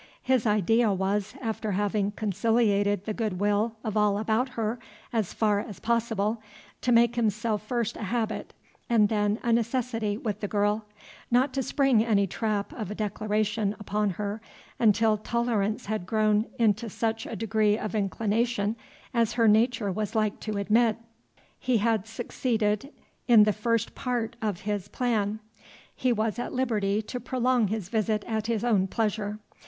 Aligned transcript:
His 0.23 0.47
idea 0.47 0.91
was, 0.91 1.35
after 1.41 1.73
having 1.73 2.09
conciliated 2.13 3.05
the 3.05 3.13
good 3.13 3.39
will 3.39 3.75
of 3.83 3.95
all 3.95 4.17
about 4.17 4.49
her 4.57 4.79
as 5.13 5.31
far 5.31 5.59
as 5.59 5.79
possible, 5.79 6.41
to 6.81 6.91
make 6.91 7.15
himself 7.15 7.61
first 7.61 7.95
a 7.95 8.03
habit 8.05 8.51
and 8.89 9.09
then 9.09 9.37
a 9.43 9.53
necessity 9.53 10.17
with 10.17 10.39
the 10.39 10.47
girl, 10.47 10.85
not 11.29 11.53
to 11.53 11.61
spring 11.61 12.03
any 12.03 12.25
trap 12.25 12.73
of 12.73 12.89
a 12.89 12.95
declaration 12.95 13.75
upon 13.79 14.09
her 14.17 14.41
until 14.79 15.17
tolerance 15.17 15.85
had 15.85 16.07
grown 16.07 16.47
into 16.57 16.89
such 16.89 17.27
a 17.27 17.35
degree 17.35 17.77
of 17.77 17.93
inclination 17.93 18.75
as 19.13 19.33
her 19.33 19.47
nature 19.47 19.91
was 19.91 20.15
like 20.15 20.39
to 20.39 20.57
admit. 20.57 20.97
He 21.59 21.77
had 21.77 22.07
succeeded 22.07 22.91
in 23.27 23.43
the 23.43 23.53
first 23.53 23.93
part 23.93 24.35
of 24.41 24.61
his 24.61 24.87
plan. 24.87 25.41
He 25.95 26.11
was 26.11 26.39
at 26.39 26.53
liberty 26.53 27.03
to 27.03 27.19
prolong 27.19 27.67
his 27.67 27.89
visit 27.89 28.23
at 28.23 28.47
his 28.47 28.63
own 28.63 28.87
pleasure. 28.87 29.37